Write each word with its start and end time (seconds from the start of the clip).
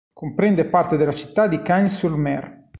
Comprende 0.11 0.65
parte 0.67 0.97
della 0.97 1.11
città 1.11 1.45
di 1.47 1.61
Cagnes-sur-Mer. 1.61 2.67